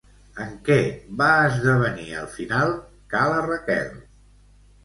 En 0.45 0.53
què 0.69 0.77
va 1.19 1.27
esdevenir 1.49 2.07
al 2.21 2.31
final 2.39 2.75
Ca 3.15 3.23
la 3.35 3.39
Raquel? 3.49 3.93